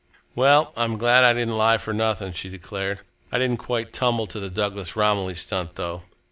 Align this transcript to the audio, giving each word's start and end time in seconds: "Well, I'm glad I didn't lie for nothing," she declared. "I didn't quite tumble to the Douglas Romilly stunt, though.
"Well, 0.33 0.73
I'm 0.75 0.97
glad 0.97 1.23
I 1.23 1.33
didn't 1.35 1.59
lie 1.59 1.77
for 1.77 1.93
nothing," 1.93 2.33
she 2.33 2.49
declared. 2.49 3.01
"I 3.31 3.37
didn't 3.37 3.57
quite 3.57 3.93
tumble 3.93 4.25
to 4.25 4.39
the 4.39 4.49
Douglas 4.49 4.95
Romilly 4.95 5.35
stunt, 5.35 5.75
though. 5.75 6.01